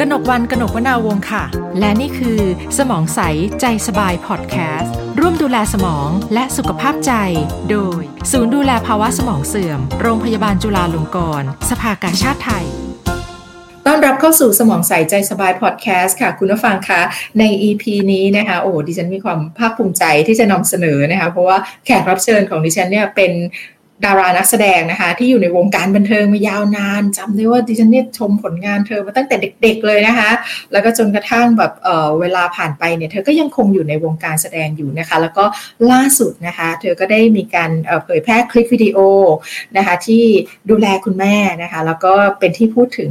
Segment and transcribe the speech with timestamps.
[0.00, 1.44] กนกวันกนกวนาวงค่ะ
[1.78, 2.40] และนี่คือ
[2.78, 3.20] สมองใส
[3.60, 7.12] ใจสบายพอดแคสต์ ร่วมดูแลสมองและสุขภาพใจ
[7.70, 12.66] โดย ศูนย์ดูแลภาวะสมองเสื่อม โรงพยาบาลจุฬาลงกรณ์สภากาชาติไทย
[13.86, 17.00] ต้อนรับเข้าสู่สมองใส ใจสบายพอดแคสต์ค่ะ คุณผู้ฟังคะ
[17.38, 21.56] ใน EP นี้นะคะโอ้ดิฉันมีความภาคภูมิใจที่จะนำเสนอนะคะ เพราะว่า
[21.86, 23.32] แขกรับเชิญของดิฉันเนี่ยเป็น
[24.04, 30.30] ดารานักแสดงนะคะ ที่อยู่ในวงการบันเทิงมายาวนานจำได้ว่าดิฉันเนี่ยชมผลงานเธอมาตั้งแต่เด็ก ๆ เลยนะคะ
[30.72, 35.44] แล้วก็จนกระทั่งแบบเเวลาผ่านไปเนี่ยเธอก็ยังคงอยู่ในวงการแสดงอยู่นะคะ แล้วก็
[35.90, 37.70] ล่าสุดนะคะ เธอก็ได้มีการ
[38.04, 38.98] เผยแพร่คลิปวิดีโอ
[39.76, 40.24] นะคะที่
[40.70, 43.10] ดูแลคุณแม่นะคะ แล้วก็เป็นที่พูดถึง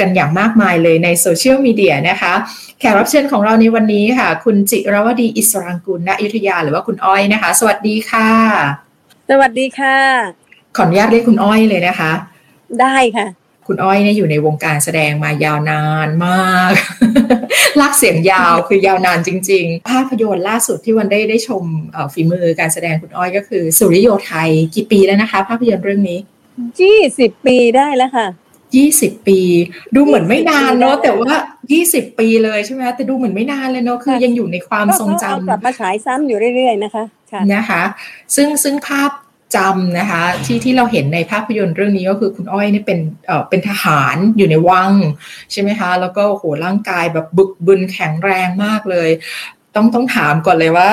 [0.00, 2.32] กันอย่างมากมายเลยในโซเชียลมีเดียนะคะ
[2.78, 8.87] แขกรับเชิญของเราในวันนี้ค่ะ คุณจิรวดีอิสรังกุลณอยุธยาหรือว่าคุณอ้อยนะคะ สวัสดีค่ะ
[9.32, 9.98] สวัสดีค่ะ
[10.76, 12.12] ขออนุญาตเรียกคุณอ้อยเลยนะคะ
[12.80, 13.26] ได้ค่ะ
[13.66, 16.72] คุณอ้อยเนี่ยอยู่ในวงการแสดงมายาวนานมาก
[17.80, 21.62] ลากเสียงยาวคือยาวนานจริง ๆ ภาพยนตร์ล่าสุดที่วันได้ได้ชม
[22.12, 26.18] ฝีมือการแสดงคุณอ้อยก็คือ สุริโยไทยกี่ปีแล้วนะคะ ภาพยนตร์เรื่องนี้
[26.80, 28.26] ยี่สิบปีได้แล้วค่ะ
[28.76, 29.40] ยี่สิบปี
[29.94, 31.32] ดูเหมือนไม่นานเนาะแต่ว่า
[31.72, 37.04] ยี่สิบปีเลยใช่ไหมแต่ดูเหมือนไม่นานเลยเนาะคือยังอยู่ในความทรงจำกลับมาฉายซ้ำอยู่เรื่อยๆนะคะ
[37.54, 37.82] นะคะ
[38.36, 39.10] ซึ่งซึ่งภาพ
[39.56, 44.92] จำนะคะที่ที่เราเห็นในภาพยนตร์เรื่องนี้ก็คือคุณอ้อยนี่เป็นเอ่อเป็นทหารอยู่ในวัง
[45.52, 49.10] ใช่ไหมคะ แล้วก็โหร่างกายแบบบึกบึนแข็งแรงมากเลย
[49.74, 50.88] ต้องต้องถามก่อนเลยว่า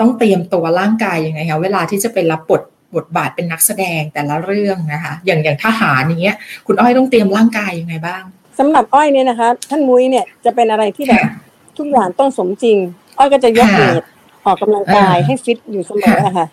[0.00, 2.62] ต้องเตรียมตัวร่างกายยังไงคะเวลาที่จะไปรับบท
[2.96, 6.36] บทบาทเป็นนักแสดงแต่ละเรื่องนะคะ อย่างอย่างทหารอย่างเงี้ย
[6.66, 8.22] คุณอ้อยต้องเตรียมร่างกายยังไงบ้าง
[8.58, 11.22] สำหรับอ้อยเนี่ยนะคะ ท่านมุ้ยเนี่ยจะเป็นอะไรที่แบบ
[11.78, 12.76] ทุกอย่างต้องสมจริง
[13.18, 14.02] อ้อยก็จะยกเวท
[14.46, 16.46] ออกกำลังกายให้ฟิตอยู่เสมอค่ะ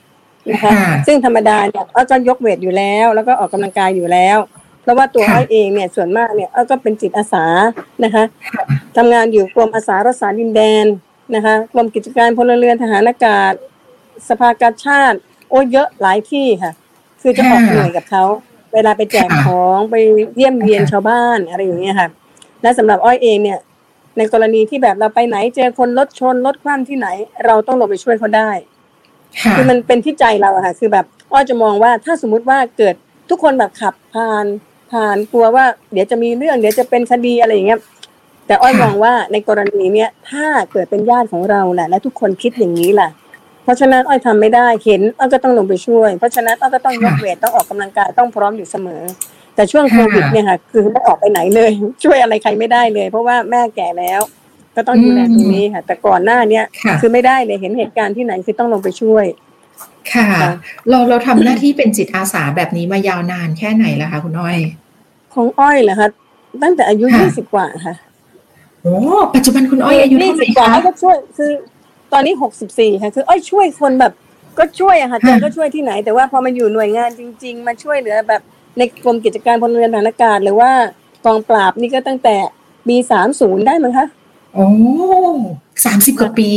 [0.49, 0.71] นะคะ
[1.07, 4.37] ซึ่งธรรมดาเนี่ยอ้อยก็ยกเวทอยู่แล้ว แล้วก็ออกกำลังกายอยู่แล้ว
[4.81, 7.45] เพราะว่าตัวอ้อยเองเนี่ยส่วนมากเนี่ยอ้อยก็เป็นจิตอาสา
[8.03, 8.23] นะคะ
[8.97, 10.85] ทำงานอยู่กรมอาสารักษาดินแดน
[11.35, 13.53] นะคะกรมกิจการพลเรือนทหารอากาศ
[14.29, 15.17] สภากาชาติ
[15.49, 16.71] โอ้เยอะหลายที่ค่ะ
[17.21, 18.23] คือจะออกหน่วยกับเขา
[18.73, 19.95] เวลาไปแจกของไป
[20.35, 22.07] เยี่ยมเยียนชาวบ้านอะไรอย่างเงี้ยค่ะ
[22.61, 23.59] และสำหรับอ้อยเองเนี่ย
[24.17, 27.07] ในกรณีที่แบบเราไปไหนเจอคนรถชนรถคว่ำที่ไหน
[27.45, 28.49] เราต้องลงไปช่วยเขาได้
[29.55, 32.95] คือมันเป็นที่ใจเราอะค่ะ คือแบบอ้อยจะมองว่าถ้าสมมุติว่าเกิด
[33.29, 34.45] ทุกคนแบบขับผ่าน
[34.91, 37.79] ผ่านกลัวว่า เดี๋ยวจะมีเรื่องเดี๋ยวจะเป็นคดีอะไรอย่างเงี้ย
[38.47, 43.09] แต่อ้อยมองว่าในกรณีเนี้ยถ้าเกิดเป็นญาติของเราแหละและทุกคนคิดอย่างนี้แหละ
[43.63, 49.01] เพราะฉะนั้นอ้อยทำไม่ได้เห็นอ้อยก็ต้องลงไปช่วย เพราะฉะนั้นอ้อยก็ต้องยกเวทต้องออกกำลังกายต้องพร้อมอยู่เสมอ
[49.57, 51.71] แต่ช่วงโควิดเนี่ยค่ะคือไม่ออกไปไหนเลย
[52.03, 54.21] ช่วยอะไรใครไม่ได้เลย เพราะว่าแม่แก่แล้ว
[54.75, 56.65] ก็ต้องดูแลตรงนี้ค่ะ แต่ก่อนหน้าเนี้ย
[57.01, 59.25] คือไม่ได้เลยเห็นเหตุการณ์ที่ไหนคือต้องลงไปช่วย
[60.13, 60.29] ค่ะ
[60.89, 64.57] เราเราทำหน้าที่เป็นจิตอาสาแบบนี้มายาวนานแค่ไหนแล้วคะคุณอ้อย
[65.33, 66.09] ของอ้อยเหรอคะ
[66.63, 67.95] ตั้งแต่อายุยี่สิบกว่าค่ะ
[68.83, 68.95] โอ้
[69.35, 71.51] ปัจจุบันคุณอ้อยอายุเท่าไหร่คะก็ช่วยคือ
[72.13, 74.13] ตอนนี้หกสิบสี่ค่ะคืออ้อยช่วยคนแบบ
[74.59, 78.41] ก็ช่วยอะค่ะแต่ก็ช่วยที่ไหนแต่ว่าพอมาอยู่หน่วยงานจริง ๆ มาช่วยเหลือแบบ
[78.77, 80.71] ในกรมกิจการพลเรือนทหารอากาศ หรือว่า
[81.25, 82.35] กองปราบนี่ก็ตั้งแต่
[82.87, 84.07] ปีสามศูนย์ได้มั้งคะ
[84.53, 84.67] โอ้
[85.85, 86.49] สามสิบกว่าปี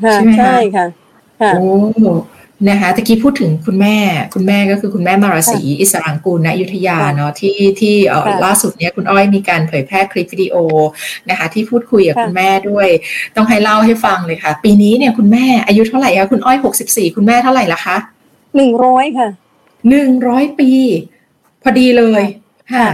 [0.00, 0.86] ใช่ไหมใช่ค่ะ
[1.40, 1.68] ค่ะโอ้
[2.68, 3.96] นะคะตะกี้พูดถึงคุณแม่
[4.34, 7.94] คุณแม่ก็คือคุณแม่มาราศีอิสรังกูลณอยุธยาเนาะที่ที่
[8.44, 10.56] ล่าสุดเนี้ยคุณอ้อยมีการเผยแพร่คลิปวิดีโอ
[11.30, 12.88] นะคะ ที่พูดคุยกับคุณแม่ด้วย
[13.36, 17.96] ต้องให้เล่าให้ฟังเลยค่ะ ปีนี้เนี่ยคุณแม่อายุเท่าไหร่คะคุณอ้อยหกสิบสี่คุณแม่เท่าไหร่ละคะ
[18.56, 19.28] หนึ่งร้อยค่ะ
[19.90, 20.70] หนึ่งร้อยปี
[21.62, 22.22] พอดีเลย
[22.74, 22.88] ค่ะ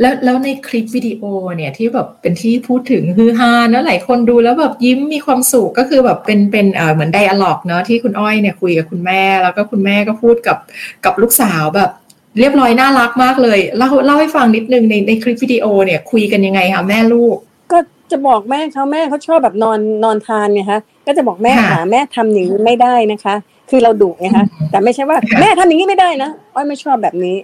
[0.00, 1.22] แล้วแล้วในคลิปวิดีโอ
[1.56, 10.56] เนี่ยที่แบบเป็นที่พูดถึงฮือฮานะหลายคนดูแล้วแบบยิ้มมีความสุขก็คือแบบเป็นเป็นเอ่อเหมือนไดอะล็อกเนาะที่คุณอ้อยเนี่ยคุยกับคุณแม่แล้วก็คุณแม่ก็พูดกับ
[11.04, 11.90] กับลูกสาวแบบ
[12.38, 17.36] เรียบร้อยน่ารักมากเลยเล่าเล่าให้ฟังนิดนึงในในคลิปวิดีโอเนี่ยคุยกันยังไงคะแม่ลูก
[17.72, 17.78] ก็
[18.12, 23.34] จะบอกแม่เขาแม่เขาชอบแบบนอนนอนทานไงคะก็จะบอกแม่หาแม่ทำอย่างนี้ไม่ได้นะคะ
[23.70, 27.36] คือเราดุไงคะแต่ไม่ใช่ว่าแม่ทำอย่างนี้ไม่ได้นะอ้อยไม่ชอบแบบนี้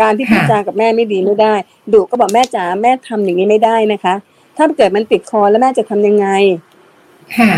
[0.00, 1.54] การที่พูดจากับแม่ไม่ดีไม่ได้
[1.92, 4.14] ดุก็บอกแม่จ๋าแม่ทำอย่างนี้ไม่ได้นะคะ
[4.56, 6.28] ถ้าเกิดมันติดคอแล้วแม่จะทำยังไง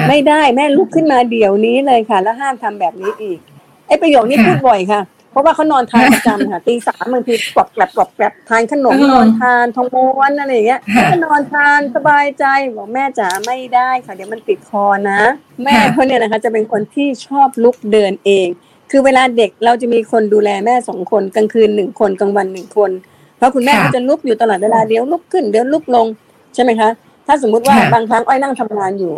[0.09, 3.39] ไม่ได้แม่ลุกขึ้นมาเดี๋ยวนี้เลยค่ะ แล้วห้ามทำแบบนี้อีก
[3.87, 10.81] ไอ้ประโยคนี้พูดบ่อยค่ะเพราะว่าเขานอนทานประจำค่ะตีสามบางทีกรอบแกลบกรอบแกลบทานขนมนอนทานทองม้วนอะไรอย่างเงี้ย
[11.11, 12.45] ก็นอนทานสบายใจ
[12.77, 15.21] บอกแม่จ๋าไม่ได้ค่ะเดี๋ยวมันติดคอนะ
[15.65, 18.49] แม่เขาเนี่ยนะคะ จะเป็นคนที่ชอบลุกเดินเอง
[18.91, 22.91] คือเวลาเด็กเราจะมีคนดูแลแม่สองคนกลางคืนหนึ่งคนกลางวันหนึ่งคน
[23.37, 26.07] เพราะคุณแม่ก็จะลุกอยู่ตลอดเวลาเดี๋ยวลุกขึ้นเดี๋ยวลุกลง
[26.55, 26.91] ใช่ไหมคะ
[27.27, 29.13] ถ้าสมมุติว่าบางครั้งอ้อยนั่งทำงานอยู่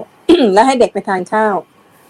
[0.55, 1.55] แล้วให้เด็กไปทานข้าว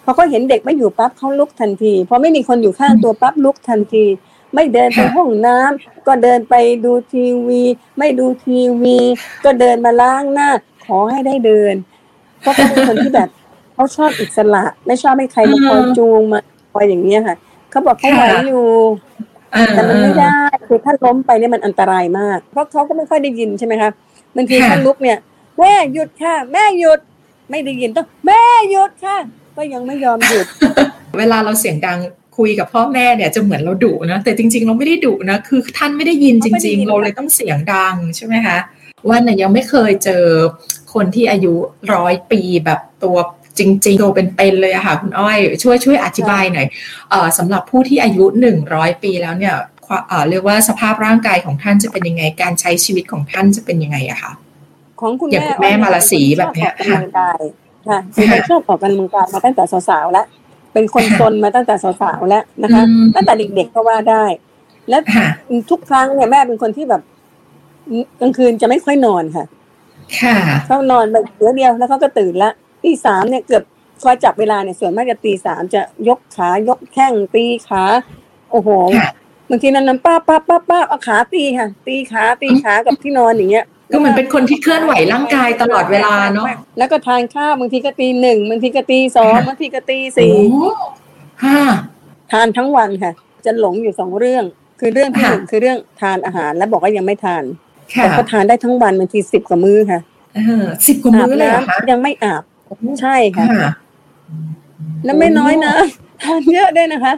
[0.04, 4.04] พอเขาเห็นเด็กไม่อยู่ปั๊บเขาลุกทันทีพอไม่มีคนอยู่ข้างตัวปั๊บลุกทันที
[4.54, 6.54] ไม่เดินไปห้องน้ำก็เดินไป
[6.84, 7.62] ดูทีวี
[7.98, 8.98] ไม่ดูทีวี
[9.44, 10.50] ก็เดินมาล้างหน้า
[10.84, 11.74] ขอให้ได้เดิน
[12.40, 13.28] เพราะเขาเป็นคนที่แบบ
[13.74, 16.40] เขาชอบอิสระ ไม่ชอบให้ใครมาคอยจูงมา
[16.72, 17.36] คอยอย่างเงี้ยค่ะ
[17.72, 18.66] เขาบอกเขาไหวอยู่
[19.74, 23.90] แต่มันไม่ได้คือถ้าล้มไปเนี่ยมันอันตรายมาก เพราะเขาก็ไม่ค่อยได้ยินใช่ไหมคะ
[24.36, 25.18] บางทีท่านลุกเนี่ย
[25.58, 27.00] แม่หยุดค่ะ แม่หยุด
[27.50, 29.16] ไม่ได้ยินต้องแม่หยุดค่ะ
[29.56, 30.46] ก็ยังไม่ยอมหยุด
[31.18, 31.98] เวลาเราเสียงดัง
[32.38, 38.58] คุยกับพ่อแม่เนี่ยจะเหมือนเราดุนะ แต่จริง ๆ เราไม่ได้ดุนะ คือท่านไม่ได้ยินจริง ๆ เราเลยต้องเสียงดังใช่ไหมคะ
[39.10, 40.24] วันน่ยยังไม่เคยเจอ
[40.94, 41.54] คนที่อายุ
[41.94, 43.16] ร้อยปีแบบตัว
[43.58, 46.66] จริงๆตัวเป็นๆเลยอะค่ะคุณอ้อย ช่วยช่วยอธิบายหน่อย
[47.10, 49.54] เออสำหรับผู้ที่อายุหนึ่งร้อยปีแล้วเนี่ย
[50.28, 54.32] เรียกว่าสภาพร่างกายของท่านจะเป็นยังไง การใช้ชีวิตของท่านจะเป็นยังไงอะคะ
[55.00, 57.00] ของคุณแม่แม่มาลาสีแบบนี้ค่ะ
[57.88, 60.26] ค่ะคือชอบออกกำลังกายมาตั้งแต่สาวๆแล้ว
[60.72, 62.82] เป็นคนซนมาตั้งแต่สาวๆแล้วนะคะ
[63.14, 64.24] ตั้งแต่เด็กๆก็ว่าได้
[64.88, 64.98] และ
[65.70, 67.02] ทุกครั้งเนี่ยแม่เป็นคนที่แบบ
[68.20, 69.44] กลางคืนจะไม่ค่อยนอนค่ะ
[70.20, 72.50] ค่ะเขานอนแบบเดียวเดียวแล้วเขาก็ตื่นละ
[72.84, 73.64] ตีสามเนี่ยเกือบ
[74.02, 77.84] คอยจับเวลาเนี่ยส่วนมากจะตีสามจะยกขายกแข้งตีขา
[78.50, 78.68] โอ้โห
[79.50, 86.46] บางทีนั้นน้ำป้าป้าป้าป้าเอาขาตีค่ะ ตีขาตีขากับที่นอนอย่างเงี้ยก็เหมือนเป็นคนที่เคลื่อนไหวร่างกายตลอดเวลาเนาะ
[86.78, 90.32] แล้วก็ทานข้าวบางทีก็ตีหนึ่งบางทีก็ตีสองบางทีก็ตีสี่
[92.32, 93.12] ทานทั้งวันค่ะ
[93.44, 94.44] จะหลงอยู่สองเรื่อง
[94.80, 97.42] คือเรื่องที่หนึ่งคือเรื่องทานอาหารแล้วบอกว่ายังไม่ทาน
[97.94, 100.00] แต่ก็ทานได้ทั้งวันบางทีสิบกว่ามื้อค่ะ
[100.86, 102.42] สิบกว่ามื้อเลยคะยังไม่อาบ
[103.00, 103.46] ใช่ค่ะ
[105.04, 105.74] แล้วไม่น้อยนะ
[106.22, 107.14] ทานเยอะด้วยนะคะ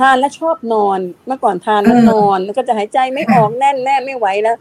[0.00, 4.56] ทานแล้วชอบนอน เมื่อก่อนทานแล้วนอน แล้วก็จะหายใจไม่ออกแน่นแน่ไม่ไหวแล้ว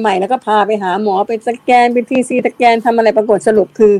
[0.00, 3.92] ใหม่ๆแล้วก็พาไปหาหมอไปสแกนไปทีซีสแกนทำอะไรปรากฏสรุปคือ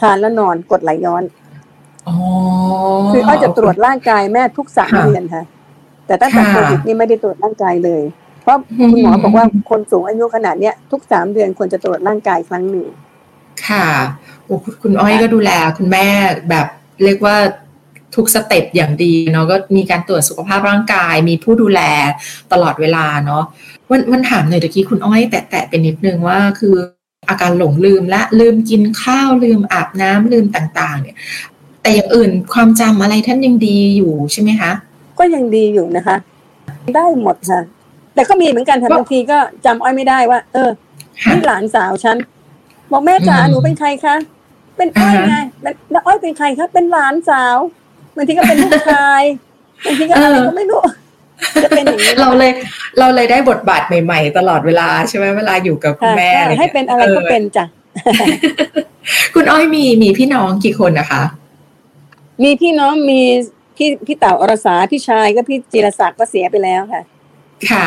[0.00, 1.24] ทานแล้วนอนกดไหลย้อน
[3.12, 5.44] คือเขาจะตรวจร่างกายแม่ทุกสามเดือนค่ะ
[6.06, 8.02] แต่ตั้งแต่โควิดนี่ไม่ได้ตรวจร่างกายเลย
[8.42, 8.58] เพราะ
[8.90, 12.86] คุณหมอบอกว่าคนสูงอายุขนาดเนี้ยทุกสามเดือนควรจะตรวจร่างกายครั้งหนึ่ง
[13.68, 13.86] ค่ะ
[14.44, 16.06] โอ้คุณอ้อยก็ดูแลคุณแม่
[16.50, 16.66] แบบ
[17.04, 17.36] เรียกว่า
[18.14, 21.80] ทุก step อย่างดีเนาะก็มีการตรวจสุขภาพร่างกาย มีผู้ดูแล
[22.52, 23.44] ตลอดเวลาเนาะ
[23.90, 26.74] วันวันถามหน่อยตะกี้คุณอ้อยแตะๆไปนิดนึงว่าคือ
[27.28, 31.16] อาการหลงลืมและลืมกินข้าวลืมอาบน้ำลืมต่างๆ เนี่ย
[31.82, 34.72] แต่อย่างอื่นความจำอะไรท่านยังดีอยู่ใช่ไหมคะ
[35.18, 36.16] ก็ยังดีอยู่นะคะ
[36.94, 37.60] ได้หมดค่ะ
[38.14, 40.70] แต่ก็มีเหมือนกันค่ะบางทีก็จำอ้อยไม่ได้ว่า เออ
[41.30, 42.16] นี่หลานสาวฉัน
[42.90, 44.16] บอกแม่จ๋าหนูเป็นใครคะ
[44.76, 45.36] เป็นอ้อยไง
[45.90, 47.58] แล้วอ้อยเป็นใครคะเป็นหลานสาว
[48.16, 49.22] บางทีก็เป็นลูกชาย
[49.84, 50.82] บางทีก็อะไรก็ไม่รู้
[51.64, 52.52] จะเป็นอย่างนี้เราเลย
[52.98, 57.64] เราเลยได้บทบาทใหม่ๆ ตลอดเวลาใช่ไหมเวลาอยู่กับคุณแม่ให้เป็นอะไรก็เป็นจ้ะ
[59.34, 61.22] คุณอ้อยมีมีพี่น้องกี่คนนะคะ
[62.42, 63.20] มีพี่น้องมี
[63.76, 67.02] พี่พี่เต่าอรสาพี่ชายก็พี่จิรศักดิ์ก็เสียไปแล้วค่ะ
[67.70, 67.86] ค่ะ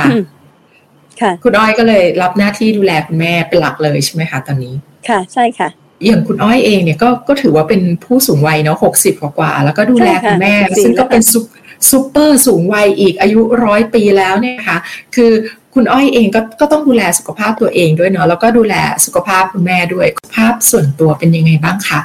[1.21, 4.75] ค่ะ คุณอ้อยก็เลยรับหน้าที่ดูแลคุณแม่เป็นหลักเลยใช่ไหมคะตอนนี้
[5.07, 5.69] ค่ะใช่ค่ะ
[6.05, 11.45] อย่างคุณอ้อยเองเนี่ยก็ก็ถือว่าเป็นผู้สูงวัยเนาะหกสิบกว่า แล้วก็ดูแลคุณแม่ ซึ่งก็เป็นซุป
[11.89, 14.77] ซูเปอร์สูงวัยอีกอายุร้อยปีแล้วเนี่ยค่ะ
[15.15, 15.31] คือ
[15.73, 18.75] คุณอ้อยเองก็ก็ต้องดูแลสุขภาพตัวเองด้วยเนาะแล้วก็ดูแล
[19.05, 21.99] สุขภาพคุณแม่ด้วยสุขภาพส่วนตัวเป็นยังไงบ้างคะ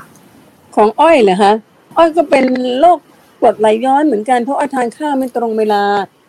[0.74, 1.52] ของอ้อยเหรอคะ
[1.96, 2.44] อ้อยก็เป็น
[2.80, 2.98] โรค
[3.40, 5.82] กรดไหลย้อนเหมือนกันเพราะอ้อยทานข้าวไม่ตรงเวลา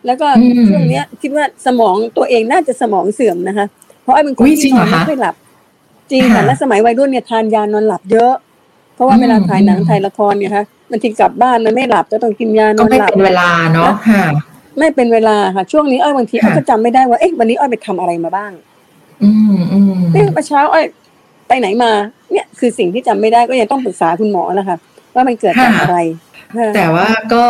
[0.06, 0.26] แล้วก็
[0.68, 3.66] ช่วงนี้คิดว่าสมองตัวเองน่าจะสมองเสื่อมนะคะ
[4.02, 5.34] เพราะอ้อยเป็นคนที่นอนไม่ค่อยหลับ
[6.10, 8.32] จริงค่ะและสมัยวัยรุ่นเนี่ยทานยานอนหลับเยอะ
[8.94, 14.24] เพราะว่าเวลาถ่ายหนังถ่ายละครเนี่ยคะมันทีกลับบ้านมันไม่หลับจะต้องกินยานอนหลับก็ไม่เป็นเวลาเนาะค่ะ
[14.78, 18.52] ไม่เป็นเวลาค่ะช่วงนี้อ้อยบางทีอ้อยก็จำไม่ได้ว่าเอ๊ะวันนี้อ้อยไปทำอะไรมาบ้าง
[19.22, 20.84] อืมอืมเอ๊ะเช้าอ้อย
[21.48, 21.92] ไปไหนมา
[22.32, 24.78] เนี่ยคือสิ่งที่จำไม่ได้ก็ยังต้องปรึกษาคุณหมอแล้วค่ะ
[25.14, 25.98] ว่ามันเกิดจากอะไร
[26.74, 27.44] แต่ว่าก็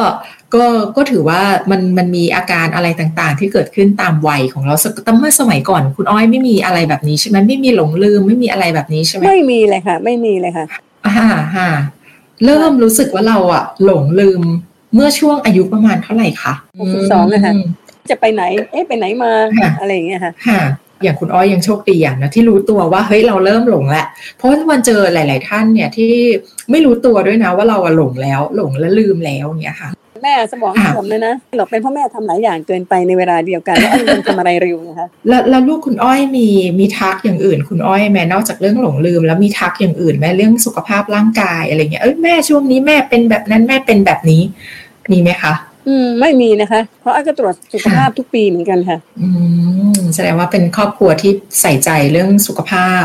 [0.54, 0.64] ก็
[0.96, 4.74] ก็ถือว่ามันมันมีอาการอะไรต่างๆ ที่เกิดขึ้นตามวัยของเรา
[5.06, 10.66] ตั้งเมื่อสมัยก่อน คุณอ้อยไม่มีอะไรแบบนี้ใช่ไหมไม่มีหลงลืมไม่มีอะไรแบบนี้ใช่ไหมไม่มีเลยค่ะ ไม่มีเลยค่ะ
[11.06, 11.14] อ่า
[11.56, 11.70] ฮะ
[12.44, 14.42] เริ่มรู้สึกว่าเราอะหลงลืม
[14.94, 17.52] เมื่อช่วงอายุประมาณเท่าไหร่คะหกสิบสองนะคะ
[18.10, 19.32] จะไปไหน เอ๊ะไปไหนมา
[19.80, 20.32] อะไรอย่างเงี้ยค่ะ
[21.02, 26.12] อย่างคุณอ้อยยังโชคดีอย่างนะที่รู้ตัวว่าเฮ้ยเราเริ่มหลงแล้วเพราะว่าวันเจอหลาย ๆ ท่านเนี่ยที่
[26.70, 29.90] ไม่รู้ตัวด้วยนะว่าเราหลงแล้วหลงและลืมแล้วเนี่ยค่ะ
[30.22, 36.48] แม่สมองผมเลยนะหลอกเป็นเพราะแม่ทำหลายอย่างเกินไปในเวลาเดียวกันแล้วอ้อยทำอะไรเร็วนะคะแล้วแล้วลูกคุณอ้อยมี
[36.78, 44.42] มีทักอย่างอื่น คุณอ้อยแม่นอกจากเรื่องหลงลืม แล้วมีทักอย่างอื่นแม่เรื่องสุขภาพร่างกายอะไรเงี้ยเอ้ยแม่ช่วงนี้แม่เป็นแบบนั้นแม่เป็นแบบนี้
[45.12, 45.52] มีไหมคะ
[45.88, 49.28] อืมไม่มีนะคะ เพราะอ้อยก็ตรวจสุขภาพทุกปีเหมือนกันค่ะ อื
[49.96, 53.04] มแสดงว่าเป็นครอบครัวที่ใส่ใจเรื่องสุขภาพ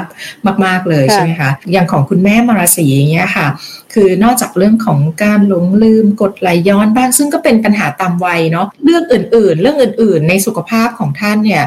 [0.66, 3.48] มาก ๆ เลยใช่ไหมคะอย่างของคุณแม่มาราศีอย่างเงี้ยค่ะ
[3.94, 11.64] คือนอกจากเรื่องของการหลงลืมกดไหลย้อนบ้างซึ่งก็เป็นปัญหาตามวัยเนาะเรื่องอื่น ๆ เรื่องอื่น ๆ ในสุขภาพของท่านเนี่ย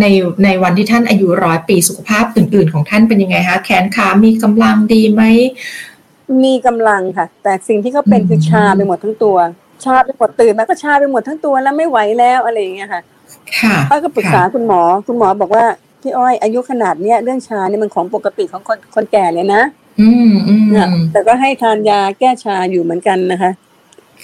[0.00, 0.04] ใน
[0.44, 5.22] ในวันที่ท่านอายุร้อยปีสุขภาพอื่น ๆ ของท่านเป็นยังไงคะแขนขามีกำลังดีไหม
[6.44, 9.36] มีกำลังค่ะ แต่สิ่งที่เขาเป็นคือชาไปหมดทั้งตัว
[9.84, 13.02] ชาไปหมดตื่นมาก็ชาไปหมดทั้งตัวแล้วไม่ไหวแล้วอะไรอย่างเงี้ยค่ะ
[13.58, 15.64] ค่ะอ้อยก็ปรึกษาคุณหมอ คุณหมอบอกว่า
[16.02, 19.62] พี่อ้อยอายุขนาดเนี้ยเรื่องชาเนี่ยมันของปกติของคนคนแก่เลยนะ
[20.00, 23.52] อืมอืมเนี่ยแต่ก็ให้ทานยาแก้ชาอยู่เหมือนกันนะคะ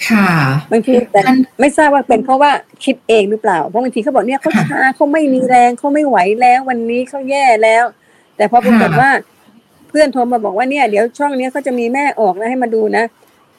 [0.08, 0.28] ค่ะ
[0.72, 1.20] บางทีแต่
[1.60, 2.50] ไม่ทราบว่าเป็นเพราะว่า
[2.84, 7.84] คิดเองหรือเปล่าเพราะบางทีเขาบอกเนี่ยเขาชาเขาไม่มีแรงเขาไม่ไหวแล้ว วันนี้เขาแย่แล้ว
[8.36, 9.10] แต่พอปรากฏว่า
[9.88, 13.04] เพื่อนโทรมาบอกว่าเนี่ยเดี๋ยวช่องเนี้ยเขาจะมีแม่ออกนะให้มาดูนะ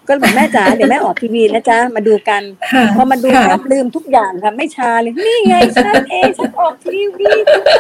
[0.08, 2.42] ก็บอกแม่จ๋าเดี๋ยวแม่ออกทีวีนะจ๊ะมาดูกัน
[2.74, 7.32] ค่ะพอมาดูค่ะครับลืมทุกอย่างค่ะไม่ชาเลยนี่ไงฉันเองฉันออกทีวี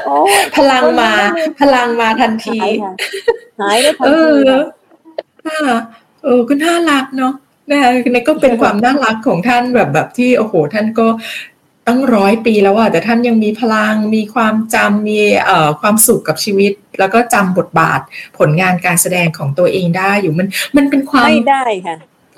[0.05, 1.11] โอ้ยพลังมา
[1.61, 2.93] พลังมาทันทีหายค่ะ
[3.59, 4.61] หายได้ทันเอทีอค่ะ
[5.47, 5.75] ค่ะ
[6.23, 7.33] เออก็น่ารักเนาะ
[7.69, 11.07] นะคะนี่ก็เป็นความน่ารักของท่านแบบแบบที่โอ้โห ท่านก็
[11.87, 17.99] ตั้งร้อยปีแล้วอะแต่ท่านยังมีพลังมีความจำมีเอ่อความสุขกับชีวิต แล้วก็จำบทบาท
[18.37, 21.95] ผลงานการแสดงของตัวเองได้อยู่มันมันเป็นความไม่ได้ค่ะ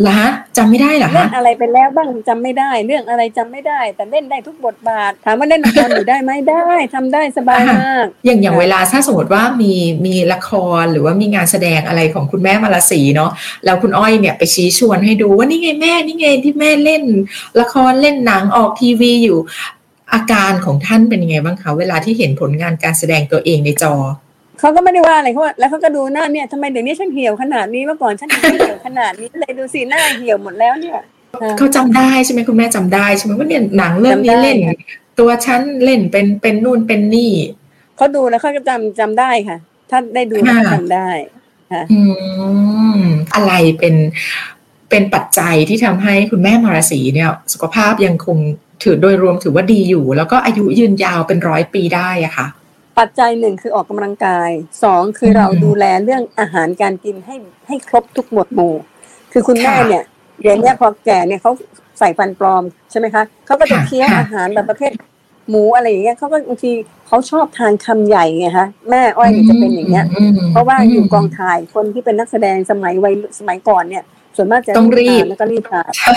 [0.07, 0.19] ละ
[0.57, 9.73] จำไม่ได้เหรอเล่คะนอะไรไปแล้วบ้างจำไม่ได้ เรื่องอะไรจำไม่ได้ แต่เล่นได้ทุกบทบาท ถามว่าเล่นละครอยู่ได้ไหมได้ทำได้สบายมาก อย่างอย่างเวลาถ้าสมมติว่ามี
[10.05, 10.49] มีละค
[10.81, 13.31] รหรือว่ามีงานแสดงอะไรของคุณแม่มาลาสีเนาะ
[13.65, 17.03] แล้วคุณอ้อยเนี่ยไปชี้ชวนให้ดูว่านี่ไงแม่นี่ไงที่แม่เล่น
[17.61, 19.39] ละครเล่นหนังออกทีวีอยู่
[20.13, 23.95] อาการของท่านเป็นยังไงบ้างคะเวลาที่เห็นผลงานการแสดงตัวเองในจอ
[24.59, 30.97] เขาก็ไม่ได้ว่าอะไรเขาว่าแล้วเขาก็ดูหน้าเนี่ยทำไมเดี๋ยวนี้ฉันเหี่ยวขนาดนี้เมื่อก่อนฉันไม่เหี่ยวขนาดนี้เลยดูสิหน้าเหี่ยวหมดแล้วเนี่ย
[31.41, 34.77] ค่ะเขาจำได้ใช่ไหมคุณแม่จำได้ใช่ไหมว่าเนี่ยหนังเรื่องนี้จำได้เล่นค่ะ
[35.19, 37.33] ตัวฉันเล่นเป็นเป็นนู่นเป็นนี่
[37.97, 39.57] เขาดูแล้วเขาก็จำจำได้ค่ะ
[39.89, 41.09] ถ้าได้ดูแล้วก็จำได้
[41.91, 41.99] อื
[42.97, 43.01] ม
[43.35, 43.95] อะไรเป็น
[44.89, 48.37] เป็นปัจจัยที่ทำให้คุณแม่มาราศีเนี่ย สุขภาพยังคง
[48.83, 52.47] ถือโดยรวมถือว่าดีอยู่ แล้วก็อายุยืนยาวเป็นร้อยปีได้อะค่ะ
[52.99, 54.49] ปัจจัยหนึ่งคือออกกำลังกาย
[54.83, 57.35] สองคือเราอืมดูแลเรื่องอาหารการกินให้
[57.67, 58.73] ให้ครบทุกหมวดหมู่
[59.31, 60.03] คือคุณแม่ค่ะเนี่ย
[60.41, 61.51] เดี๋ยวเนี้ยพอแก่เนี่ยเขา
[61.99, 64.91] ใส่ฟันปลอมใช่ไหมคะเขาก็จะค่ะเคี้ยวค่ะอาหารแบบประเภท
[65.49, 66.71] หมูอะไรอย่างเงี้ยเขาก็บางที
[67.07, 74.03] เขาชอบทานคำใหญ่ไงคะแม่อ้อยเนี่ยจะเป็นอย่างเงี้ยมเพราะว่าอยู่กองถ่ายคนที่เป็นนักแสดงสมัยวัยสมัยก่อนเนี่ย
[74.35, 76.15] ส่วนมากจะต้องรีบทานแล้วก็รีบทานใช่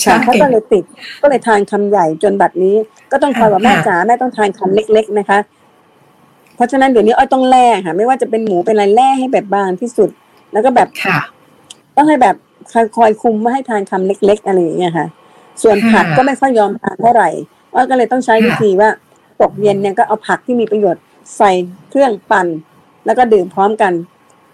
[0.00, 0.84] ใช่เขาก็เลยติด
[1.22, 2.76] ก็เลยทานคำใหญ่จนบัดนี้
[3.12, 5.38] ก็ต้องคอยบอกแม่ค่ะจ๋าแม่ต้องทานคำเล็ก ๆ นะคะ
[6.60, 10.10] เพราะฉะนั้นเดี๋ยวนี้อ้อยต้องแล่ค่ะ ไม่ว่าจะเป็นหมูเป็นอะไรแล่ให้แบบบางที่สุด
[10.52, 11.18] แล้วก็แบบค่ะ
[11.96, 12.36] ต้องให้แบบ
[12.96, 15.06] คอยคุมไม่ให้ทานคำเล็ก ๆ อะไรอย่างเงี้ยค่ะ
[15.62, 17.28] ส่วนผักค่ะก็ไม่ค่อยยอมทานเท่าไหร่
[17.74, 18.90] อ้อยก็เลยต้องใช้ค่ะวิธีว่า
[19.40, 21.02] ตกเย็นเนี่ยก็เอาผักที่มีประโยชน์
[21.36, 21.50] ใส่
[21.90, 22.46] เครื่องปั่น
[23.06, 23.92] แล้วก็ดื่มพร้อมกัน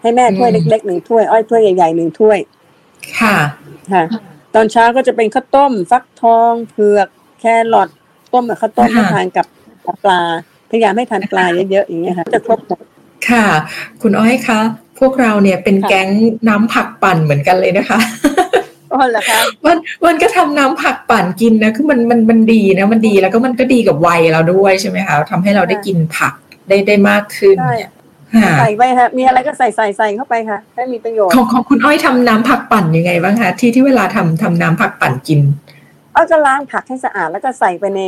[0.01, 2.39] ให้แม่ถ้วยเล็กๆหนึ่งถ้วยอ้อยถ้วยใหญ่ๆหนึ่งถ้วย
[3.19, 3.35] ค่ะ
[3.91, 4.03] ค่ะ
[4.55, 7.07] ตอนเช้าก็จะเป็นข้าวต้ม ฟักทองเผือก
[7.39, 7.89] แครอท
[8.33, 9.47] ต้มกับข้าวต้มค่ะให้ทานกับ
[9.85, 10.21] กับปลา
[10.71, 12.79] พยายามให้ทานปลาเยอะๆอย่างเงี้ยค่ะจะครบหมด
[13.29, 13.45] ค่ะ
[14.01, 14.59] คุณอ้อยคะ
[14.99, 16.07] พวกเราเนี่ยเป็นค่ะแก๊ง
[16.49, 17.99] น้ำผักปั่นเหมือนกันเลยนะคะ
[18.93, 26.33] อ๋อเหรอคะวันวันก็ทำน้ำผักปั่นกินนะคือมันมันมันดีนะมันดีแล้วก็มันก็ดีกับวัยเราด้วยใช่ไหมคะทำให้เราได้กินผัก
[26.67, 27.75] ได้ได้มากขึ้นใช่
[28.35, 35.39] ค่ะใส่ไปค่ะมีอะไรก็ใส่ใส่ใส่เข้าไปค่ะให้มีประโยชน์ของของคุณอ้อยทำน้ำผักปั่นยังไงบ้างคะที่ที่เวลาทำทำน้ำผักปั่นกิน
[36.15, 38.01] อ้อยก็ล้างผักให้สะอาดแล้วก็ใส่ไปใน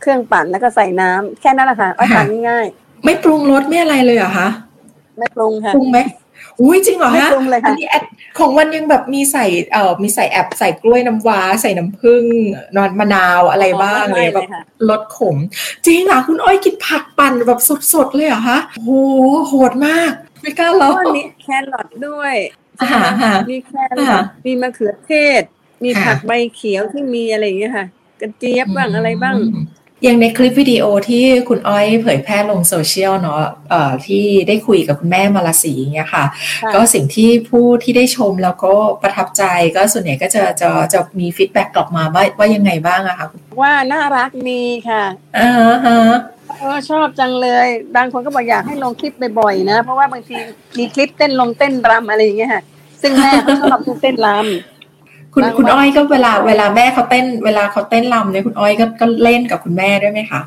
[0.00, 2.66] เครื่องปั่นแล้วก็ใส่น้ำแค่นั้นแหละค่ะอ้อยค่ะทานง่าย
[3.04, 5.98] ไม่ปรุงรสไม่อะไรเลยเหรอคะๆไม่ปรุงค่ะปรุงไหม
[6.60, 8.04] อุ้ยจริงเหรอไม่ฮะปรุงเลยค่ะอันนี้แอด
[8.38, 12.24] ของวันยังแบบมีใส่เอ่อมีใส่แอบใส่กล้วยน้ำว้า ใส่น้ำผึ้ง
[12.76, 15.36] นอนมะนาวอะไรบ้างอ๋ออะไรไม่แบบเลยค่ะลดขม
[15.86, 17.60] จริงเหรอคุณอ้อยกินผักปั่นแบบ
[17.94, 18.92] สดๆเลยเหรอคะโอ้โห
[19.48, 20.12] โหดมาก
[20.42, 22.34] ไม่กล้าลองก็มีแครอทด้วย
[22.80, 25.42] อ่าฮะอ่าฮะมีแครออ่าฮะมีมะเขือเทศ
[25.84, 27.86] มีค่ะผักใบเขียวที่มีอะไรอย่างเงี้ยค่ะ
[28.20, 33.40] กระเจี๊ยบบ้างอะไรบ้างม อย่างในคลิปวิดีโอที่คุณอ้อยเผยแพร่ลงโซเชียลเนาะ
[33.70, 36.24] เอ่อที่ได้คุยกับคุณแม่มารศรีอย่างเงี้ยค่ะ
[36.62, 39.42] ค่ะ ก็สิ่งที่ผู้ที่ได้ชมแล้วก็ประทับใจ
[39.76, 43.26] ก็ส่วนใหญ่ก็จะจะจะมี feedback กลับมาว่าว่ายังไงบ้างอะคะ
[43.60, 45.02] ว่าน่ารักดีค่ะ
[45.38, 45.50] อ่า
[45.86, 46.00] ฮะ
[46.58, 50.36] เออชอบจังเลย บางคนก็บอกอยากให้ลงคลิปบ่อยๆนะ เพราะว่าบางที
[50.78, 52.62] มีคลิปเต้นลงเต้นรำอะไรอย่างเงี้ยค่ะ
[53.02, 54.77] ซึ่งแม่เขาชอบเต้นรำ
[55.34, 60.42] คุณบางวันคุณอ้อยก็เวลาเวลาแม่เขาเต้น เวลาเขาเต้นรำเนี่ยคุณอ้อยก็ก็เล่นกับคุณแม่ด้วยไหมคะ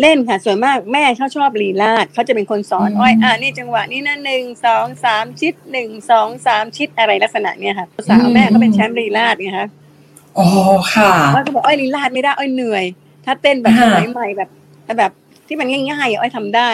[0.00, 9.68] เล่นค่ะส่วนมากแม่เขาชอบลีลาดเขาจะเป็นคนสอนอืมอ้อยอ่านี่จังหวะนี้นะหนึ่งสองสามชิดหนึ่งสองสามชิดอะไรลักษณะเนี้ยค่ะสาวแม่เขาเป็นแชมป์ลีลาดไงคะ
[10.38, 10.46] อ๋อ
[10.94, 12.84] ค่ะอ้อยก็บอกอ้อยลีลาดไม่ได้อ้อยเหนื่อย
[13.24, 14.50] ถ้าเต้นแบบสมัยใหม่แบบ
[14.98, 15.12] แบบ
[15.46, 16.70] ที่มันง่ายๆอ้อยทำได้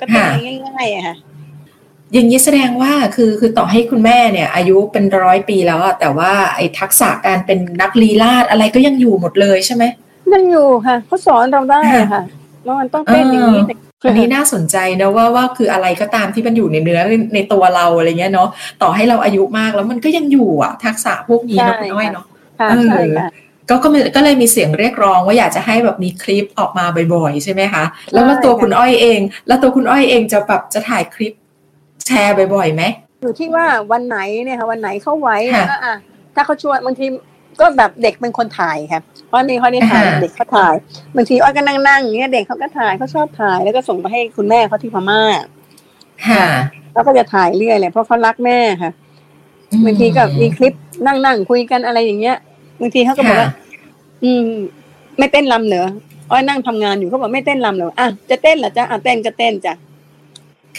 [0.00, 0.24] ก็เต้น
[0.66, 1.16] ง่ายๆอะค่ะ
[2.12, 9.84] อย่างนี้แสดงว่าคือคือต่อให้คุณแม่เนี่ย อายุเป็นร้อยปีแล้วอะแต่ว่าไอ้ทักษะการเป็นนักลีลาดอะไรก็ยังอยู่หมดเลยใช่ไหม
[10.34, 11.80] ยังอยู่ค่ะเขาสอนเราได้
[12.12, 12.22] ค่ะ
[12.66, 13.62] ว่ามันต้องเต้นอย่างนี้
[14.06, 17.00] อันนี้น่าสนใจนะว่าว่าคืออะไรก็ตามที่มันอยู่ในเนื้อ
[17.34, 18.48] ในตัวเราอะไรเงี้ยเนาะ
[18.82, 23.28] ต่อให้เราอายุมากแล้วมันก็ยังอยู่อะทักษะพวกนี้เนาะคุณอ้อยเนาะใช่ค่ะ
[23.68, 26.84] ก็ก็ก็เลยมีเสียงเรียกร้องว่าอยากจะให้แบบมีคลิปออกมา
[27.14, 31.32] บ่อยๆ ใช่ไหมคะ แล้วแล้วตัวคุณอ้อยเอง แล้วตัวคุณอ้อยเองจะแบบจะถ่ายคลิป
[32.08, 32.82] แชร์บ่อยๆไหม
[33.22, 35.96] อยู่ที่ว่าวันไหนเนี่ยค่ะวันไหนเขาไว้แล้วอะ
[36.34, 37.06] ถ้าเขาชวนบางที
[37.60, 40.74] ก็แบบเด็กเป็นคนถ่ายค่ะเพราะนี่เขาได้ถ่ายเด็กเขาถ่าย
[41.16, 45.20] บางทีอ้อยก็นั่งนั่งอย่างเงี้ยเด็กเขาก็ถ่ายเขาชอบถ่ายแล้วก็ส่งไปให้คุณแม่เขาที่พม่า
[46.28, 46.44] ค่ะ
[46.94, 48.90] แล้วก็จะถ่ายเรื่อยเลยเพราะเขารักแม่ค่ะ
[49.84, 50.74] บางทีก็มีคลิป
[51.06, 52.36] นั่งนั่งคุยกันอะไรอย่างเงี้ย
[52.80, 53.50] บางทีเขาก็บอกว่า
[54.24, 54.46] อืม
[55.18, 55.86] ไม่เต้นลำเหรอ
[56.30, 59.74] อ้อยนั่งทำงานอยู่เขาบอกไม่เต้นลำเหรออะจะเต้นเหรอจ๊ะอะเต้นก็เต้นจ้ะ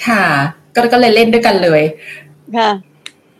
[0.07, 0.23] ค่ะ
[0.75, 1.81] ก็ก็เลยเล่นด้วยกันเลย
[2.57, 2.69] ค่ะ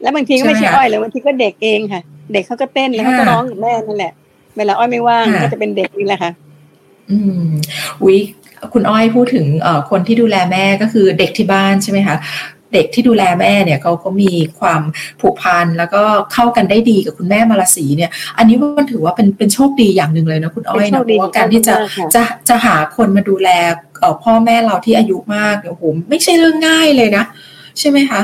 [0.02, 2.02] แล้วบางทีก็ไม่ใช่อ้อยเลยบางทีก็เด็กเองค่ะ
[2.34, 4.14] เด็กเขาก็เต้นแล้วเขาก็ร้องกับแม่นั่นแหละ
[4.58, 6.32] เวลาอ้อยไม่ว่างก็จะเป็นเด็กนี่แหละค่ะ
[7.12, 7.50] อืม
[8.06, 8.18] วิ
[8.74, 12.16] คุณอ้อยพูดถึงเอ่อคนที่ดูแลแม่ก็คือเด็กที่บ้านใช่ไหมคะ
[12.74, 14.82] เด็กที่ดูแลแม่เนี่ยเขาก็มีความ
[15.22, 16.02] ผูกพันแล้วก็
[16.34, 21.76] เข้ากันได้ดีกับคุณแม่มาลาสีเนี่ย อันนี้มันถือว่าเป็นเป็นโชคดีอย่างหนึ่งเลยนะคุณอ้อยนะเพราะว่าการที่จะ
[22.16, 23.50] จะจะหาคนมาดูแล
[24.24, 27.24] พ่อแม่เราที่อายุมากเนี่ยโอ้โหไม่ใช่เรื่องง่ายเลยนะ
[27.80, 28.22] ใช่ไหมคะ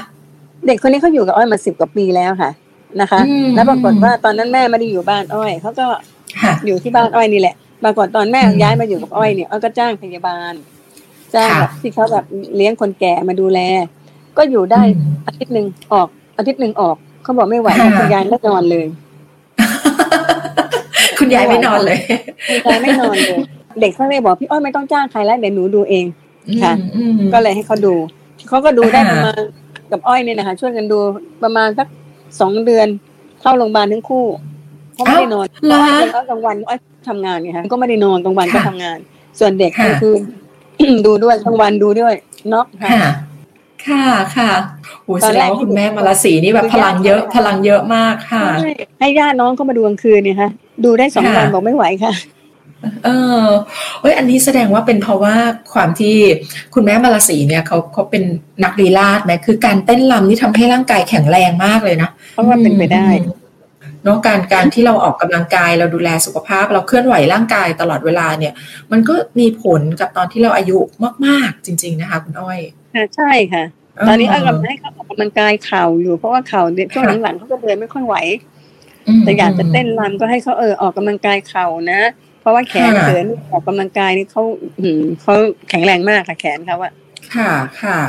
[0.65, 2.51] เด็กคนนี้เขาอยู่กับอ้อยมาสิบกว่าปีแล้วค่ะ
[3.01, 3.19] นะคะ
[3.55, 5.87] แล้วปรากฏว่าตอนนั้นแม่ไม่ได้อยู่บ้านอ้อยเขาก็
[6.65, 10.53] อยู่ที่บ้านอ้อยนี่แหละปรากฏตอนแม่ย้ายมาอยู่กับอ้อยเนี่ยอ้อยก็จ้างพยาบาล
[11.35, 12.25] จ้างแบบที่เขาแบบ
[12.55, 13.59] เลี้ยงคนแก่มาดูแล
[14.37, 14.81] ก็อยู่ได้
[15.27, 17.67] อาทิตย์หนึ่งออกอาทิตย์หนึ่งออก เขาบอกไม่ไหว
[17.99, 18.85] คุณยายไม่นอนเลย
[21.17, 21.99] คุณยายไม่นอนเลย
[22.49, 23.37] คุณยายไม่นอนเลย
[23.81, 26.05] เด็กเขาเลยบอกพี่อ้อยไม่ต้องจ้างใครแล้วเดี๋ยวหนูดูเอง
[26.63, 26.73] ค่ะ
[27.33, 27.93] ก็เลยให้เขาดู
[28.47, 29.39] เขาก็ดูได้ประมาณ
[29.91, 30.99] กับอ้อยเนี่ยนะคะช่วยกันดู
[31.43, 31.87] ประมาณสัก
[32.39, 32.87] สองเดือน
[33.41, 34.25] เข้าโรงพยาบาลทั้งคู่
[34.93, 35.79] เขาไม่ได้นอนเพราะ
[36.15, 38.97] ว่ากลางวันอ้อยทำงานไงคะก็ไม่ได้นอนกลางวันก็ทำงาน
[39.39, 40.15] ส่วนเด็กก็คือ
[41.05, 42.13] ดูด้วยกลางวันดูด้วย
[42.49, 42.89] เนาะค่ะ
[43.87, 44.05] ค่ะ
[44.37, 44.51] ค่ะ
[45.03, 48.45] โอ้แสดงว่าคุณแม่มาลาสีนี่แบบพลังเยอะ พลังเยอะมากค่ะ
[49.00, 50.50] ให้ญาติน้องเข้ามาดูกลางคืนเนี่ยค่ะ
[50.83, 52.13] ดูได้สองวันบอกไม่ไหวค่ะ
[53.05, 53.09] เอ
[53.43, 53.45] อ
[54.01, 55.35] เฮ้ย อันนี้แสดงว่าเป็นเพราะว่า
[55.74, 56.15] ความที่
[56.74, 58.24] คุณแม่มาลาสีเนี่ยเขาเขาเป็น
[58.63, 63.07] นักลีลาดไหมคือการเต้นรำนี่ทำให้ร่างกายแข็งแรงมากเลยนะเพราะว่าเป็นไปได้
[64.03, 68.53] เนาะการการที่เราออกกำลังกายเราดูแลสุขภาพ เราเคลื่อนไหวร่างกายตลอดเวลาเนี่ย
[68.91, 70.77] มันก็มีผลกับตอนที่เราอายุ
[71.25, 72.59] มาก ๆ จริง ๆ นะคะ คุณอ้อย
[73.16, 73.64] ใช่ค่ะ
[74.08, 78.16] ตอนนี้อ้อยกำลังให้เขาออกกำลังกายเข่าอยู่เพราะว่าเข่าเด็กช่วงหลังๆเขาก็เดินไม่ค่อยไหว
[79.24, 82.01] แต่อยากจะเต้นรำก็ให้เขาเออออกกำลังกายเข่านะ
[82.42, 84.44] เพราะว่าแขนเขินออกกำลังกายนี่เขา
[85.22, 85.34] เขา
[85.70, 86.94] แข็งแรงมากค่ะแขนเขาอะ
[87.36, 88.00] ค่ะค่ะ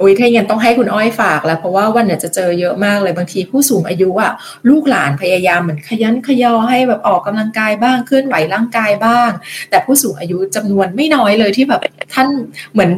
[0.00, 4.32] อุ้ยถ้ายังต้องให้คุณอ้อยฝากแล้ว เพราะว่าวันเนี่ยจะเจอเยอะมากเลยบางทีผู้สูงอายุอะ
[4.68, 9.30] ลูกหลานพยายามเหมือนขยันขยอให้แบบออกกำลังกายบ้างเคลื่อนไหวร่างกายบ้าง
[9.70, 11.80] แต่ผู้สูงอายุจำนวนไม่น้อยเลยที่แบบ
[12.14, 12.28] ท่าน
[12.72, 12.90] เหมือน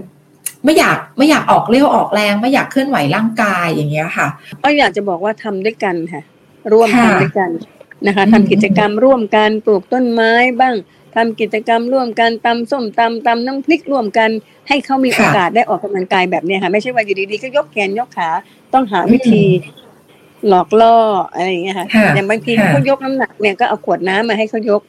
[0.65, 4.29] ไม่อยากไม่อยากออกเลี้ยวออกแรง ไม่อยากเคลื่อนไหวร่างกายอย่างเงี้ยค่ะ
[4.63, 6.23] ก็อยากจะบอกว่าทำด้วยกันค่ะ
[6.73, 7.51] ร่วมทำด้วยกัน
[8.07, 10.75] นะคะทำกิจกรรมร่วมกันปลูกต้นไม้บ้าง
[11.15, 14.31] ทำกิจกรรมร่วมกันตำส้มตำตำน้ำพริกร่วมกัน
[14.69, 18.29] ให้เขามีโอกาสได้ออกกำลังกายแบบนี้ค่ะ ไม่ใช่ว่าอยู่ดีๆก็ยกแขนยกขา
[18.73, 19.43] ต้องหาวิธี
[20.49, 20.97] หลอกล่อ
[21.35, 24.83] อะไรอย่างเงี้ยค่ะอย่างบางทีเขายกน้ำหนักเนี่ยก็เอาขวดน้ำมาให้เขายก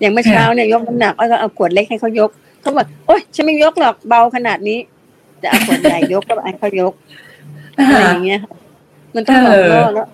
[0.00, 4.78] อย่างเมื่อเช้าเนี่ยยกน้ำหนักก็เอาขวดเล็กให้เขายกเขาบอกโอ๊ยฉันไม่ยกหรอกเบาขนาดนี้
[5.42, 6.92] จะเอาขวดใหญ่ยกก็ไอ้เขายก
[7.76, 8.40] อะไรอย่างเงี้ย
[9.14, 10.08] มันต้องหลอกล่อแล้ว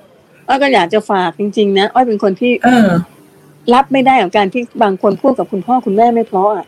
[0.49, 2.53] อ้อยก็อยากจะฝากจริง ๆ นะอ้อยเป็นคนที่
[3.75, 6.67] รับไม่ได้ของการที่บางคนพูดกับคุณพ่อคุณแม่ไม่เพราะอะ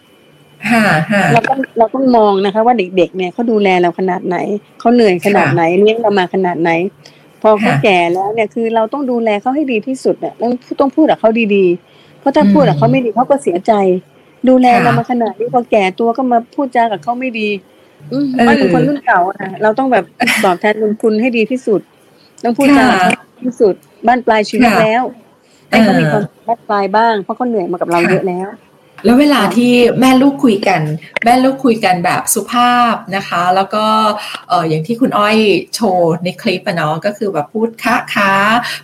[1.33, 4.37] เราต้องเราต้องมองนะคะ ว่าเด็กๆเนี่ยเขาดูแลเราขนาดไหน
[4.81, 6.71] เขาเหนื่อยขนาดไหนเลี้ยงเรามาขนาดไหน
[7.43, 13.73] พอเขาแก่แล้วเนี่ยคือเราต้องดูแลเขาให้ดีที่สุดเนี่ยต้องต้องพูดกับเขาดีๆ เพราะถ้าพูดกับเขาไม่ดีเขาก็เสียใจ
[14.49, 17.49] ดูแลเรามาขนาดนี้พอแก่ตัวก็มาพูดจากับเขาไม่ดี
[18.49, 20.05] มันเป็นคนรุ่นเก่าอะเราต้องแบบ
[20.45, 21.81] ตอบแทนบุญคุณให้ดีที่สุด
[22.45, 22.89] ต้องพูดจา
[23.45, 23.75] ที่สุด
[24.07, 25.05] บ้านปลายชีวิตแล้ว
[25.69, 28.49] ให้เขามีความบ้านปลายบ้าง เพราะเขาเหนื่อยมากับเราเยอะแล้ว
[29.05, 30.81] แล้วเวลาที่แม่ลูกคุยกัน
[31.25, 33.87] แม่ลูกคุยกันแบบสุภาพนะคะ แล้วก็
[34.49, 35.37] เอออย่างที่คุณอ้อย
[35.75, 38.31] โชว์ในคลิปอะเนาะก็คือแบบพูดค้าค้า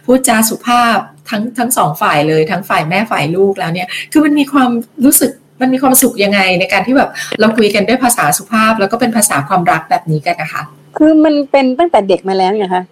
[0.04, 0.96] พูดจาสุภาพ
[1.30, 4.70] ทั้งทั้งสองฝ่ายเลยทั้งฝ่ายแม่ฝ่ายลูกแล้วเนี่ย คือมันมีความ
[5.04, 10.62] รู้สึก มันมีความสุขยังไงในการที่แบบเราคุยกันด้วยภาษาสุภาพ แล้วก็เป็นภาษาความรักแบบนี้กันนะคะ
[10.98, 12.84] คือมันเป็นตั้งแต่เด็กมาแล้วไงคะ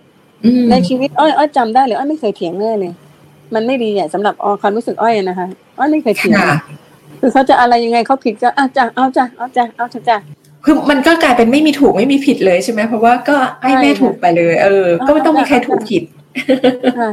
[0.70, 2.92] ในชีวิตอ้อยอ้อยจำได้เลยอ้อยไม่เคยเถียงแม่เลย
[3.54, 5.46] มันไม่ดีอะสำหรับออความรู้สึกอ้อยนะคะ
[5.78, 6.35] อ้อยไม่เคยเถียง
[7.20, 10.16] คือเขาจะอะไรยังไงเขาผิดก็อะจ้ะเอาจ้ะเอาจ้ะเอาจ้ะ
[10.64, 16.02] คือมันก็กลายเป็นไม่มีถูกไม่มีผิดเลยใช่ไหมเพราะว่าก็ให้แม่ถูกไปเลย เออ ก็ไม่ต้องมีใครถูกผิด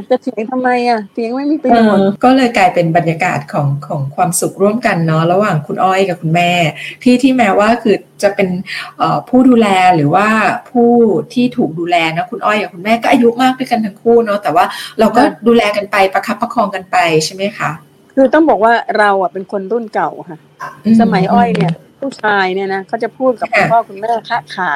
[0.09, 6.51] จะเถียงทำไมอะเถียงไม่มีประโยชน์ก็เลยกลายเป็นบรรยากาศของของความสุขร่วมกันเนาะระหว่างคุณอ้อยกับคุณแม่
[7.03, 8.49] ที่ที่แม้ว่าคือจะเป็น
[9.29, 10.27] ผู้ดูแลหรือว่า
[10.71, 10.91] ผู้
[11.33, 14.65] ที่ถูกดูแลนะคุณอ้อยกับคุณแม่ก็อายุมากด้วยกันทั้งคู่เนาะแต่ว่า
[14.99, 17.69] เราก็ดูแลกันไปประคับประคองกันไปใช่ไหมคะ
[18.15, 20.37] คือต้องบอกว่าเราอะเป็นคนรุ่นเก่าค่ะ
[21.01, 24.71] สมัยอ้อยเนี่ย ผู้ชายเนี่ยนะเขาจะพูดกับคุณพ่อคุณแม่คะขา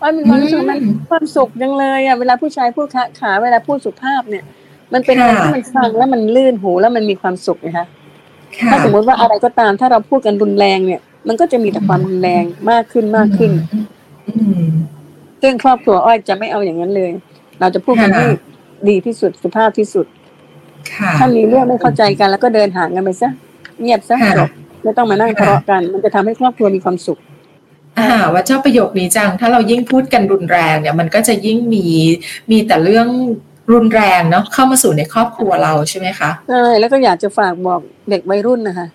[0.00, 0.78] อ้อยมีความรู้สึกมัน
[1.10, 4.44] ความสุขจังเลยอะเวลาผู้ชายพูดคะขาเวลาพูดสุภาพเนี่ย
[4.92, 7.86] มันเป็นอะไรที่มันฟังแล้วมันลื่นหูแล้วมันมีความสุขนะคะ
[8.70, 13.52] ถ้าสมมติว่าอะไรก็ตามถ้าเราพูดกันรุนแรงเนี่ย มันก็จะมีแต่ความรุนแรงมากขึ้นมากขึ้น
[15.42, 17.10] ซึ่งครอบครัวอ้อยจะไม่เอาอย่างนั้นเลย
[17.60, 18.24] เราจะพูดกันให้
[18.88, 20.06] ดีที่สุดสุภาพที่สุด
[21.18, 23.30] ถ้ามีเรื่องไม่เข้าใจกันแล้วก็เดินห่างกันไปซะ
[23.80, 24.50] เงียบซะจบ
[24.84, 27.18] ไม่ต้องมานั่งทะเลาะกัน มันจะทำให้ครอบครัวมีความสุข
[27.98, 31.86] อ่าว่าเจ้าประโยคนี้จัง ถ้าเรายิ่งพูดกันรุนแรงเนี่ยมันก็จะยิ่งมี
[32.50, 33.08] มีแต่เรื่อง
[33.72, 38.86] รุนแรงเนาะเข้ามาสู่ในครอบครัวเราใช่ไหมคะใช่แล้วก็อยากจะฝากบอกเด็กวัยรุ่นนะคะ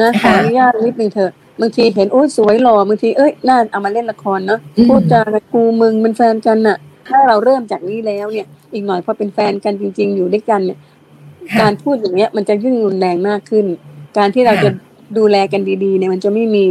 [0.00, 5.20] นะขออนุญาตนิดนึงเถอะบางทีเห็นโอ้ยสวยหล่อบางทีเอ้ยน่าเอามาเล่นละครเนาะพูดจา
[5.52, 6.76] กูมึงเป็นแฟนกันน่ะ
[7.08, 10.78] ถ้าเราเริ่มจากนี้แล้วเนี่ย อีกหน่อยพอเป็นแฟนกันจริง ๆ อยู่ด้วยกันเนี่ย
[11.60, 13.66] การพูดอย่างเงี้ยมันจะยิ่งรุนแรงมากขึ้น
[14.18, 14.70] การที่เราจะ
[15.18, 16.64] ดูแลกันดีๆเนี่ยมันจะไม่มี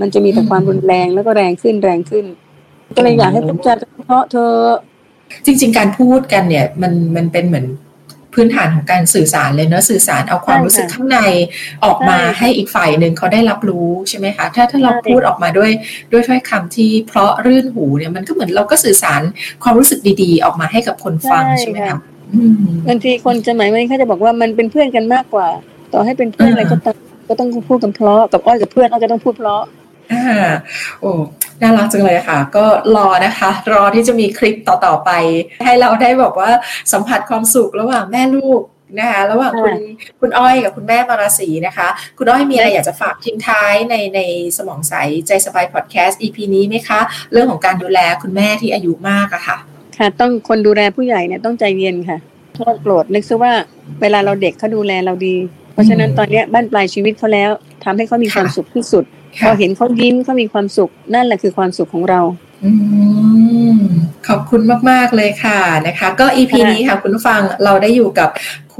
[0.00, 2.24] มันจะมีแต่ความรุนแรงแล้วก็แรงขึ้นแรงขึ้น
[2.96, 3.74] ก็เลยอยากให้พูดจา
[4.06, 4.52] เพราะเธอ
[5.44, 7.66] จริง ๆ การพูดกันเนี่ย มันมันเป็นเหมือน
[8.34, 11.18] พื้นฐานของการสื่อสารเลยเนอะสื่อสารเอาความรู้สึกข้างใน
[11.84, 15.70] ออกมาให้อีกฝ่ายหนึ่งเขาได้รับรู้ใช่ไหมคะถ้าถ้าเราพูดออกมาด้วย
[16.12, 19.22] ด้วยถ้อยคำที่เพราะรื่นหูเนี่ยมันก็เหมือนเราก็สื่อสาร
[19.62, 21.98] ความรู้สึกดีๆ ออกมาให้กับคนฟังใช่ไหมคะ
[22.88, 25.48] บางทีคนสมัยนี้เขาจะบอกว่ามันเป็นเพื่อนกันมากกว่า
[25.92, 26.96] ต่อให้เป็นเพื่อนอะไรก็ตาม
[27.28, 29.62] ก็ต้องพูดกันเพราะกับอ้อยกับเพื่อนอ้อยก็ต้องพูดเพราะ
[30.12, 30.50] อ่า
[31.00, 31.12] โอ้
[31.62, 32.64] น่ารักจังเลยค่ะ ก็
[32.96, 35.10] รอนะคะ รอที่จะมีคลิปต่อๆไป
[35.64, 36.50] ให้เราได้บอกว่า
[36.92, 38.62] สัมผัสความสุขระหว่างแม่ลูก
[38.98, 39.74] นะคะระหว่างคุณ
[40.20, 44.20] คุณอ้อยกับคุณแม่มาราศีนะคะ คุณอ้อยมีอะไรอยากจะฝากทิ้งท้ายในใน
[44.56, 44.94] สมองใส
[45.26, 47.00] ใจสบายพอดแคสต์ EP นี้ไหมคะ
[47.32, 49.56] เรื่องของการดูแลคุณแม่ที่อายุมากอะค่ะ
[49.98, 52.18] ค่ะ ต้องคนดูแลผู้ใหญ่เนี่ยต้องใจเย็นค่ะ
[52.54, 53.52] โทษโกรธนึกซะว่า
[54.02, 55.34] เวลาเราเด็กเขาดูแลเราดี
[55.72, 57.50] เพราะฉะนั้นตอนนี้บ้านปลายชีวิตเขาแล้ว
[57.84, 59.04] ทำให้เขามีความสุขที่สุด
[59.44, 62.20] พอเห็นเขายิ้มเขามีความสุข นั่นแหละคือความสุขของเรา
[64.28, 68.28] ขอบคุณมาก ๆ เลยค่ะนะคะ ก็อีพีนี้ค่ะ คุณผู้ฟังเราได้อยู่กับ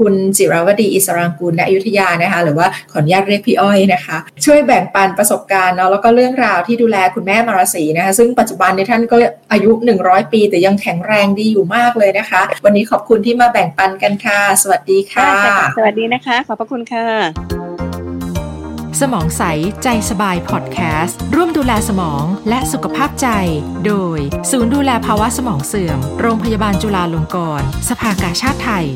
[0.01, 9.15] คุณจิรวดีอิสรางกูลณอยุธยานะคะ หรือว่าขออนุญาตเรียกพี่อ้อยนะคะ ช่วยแบ่งปันประสบการณ์เนาะแล้วก็เรื่องราวที่ดูแลคุณแม่มาราศีนะคะ ซึ่งปัจจุบันในท่านก็
[9.51, 15.31] อายุ 100 ปี แต่ยังแข็งแรงดีอยู่มากเลยนะคะ วันนี้ขอบคุณที่มาแบ่งปันกันค่ะ สวัสดีค่ะ
[15.77, 17.05] สวัสดีนะคะ ขอบพระคุณค่ะ
[19.01, 19.43] สมองใส
[19.83, 23.27] ใจสบายพอดแคสต์ร่วมดูแลสมองและสุขภาพใจ
[23.85, 24.19] โดย
[24.51, 28.87] ศูนย์ดูแลภาวะสมองเสื่อม โรงพยาบาลจุฬาลงกรณ์สภากาชาติไทย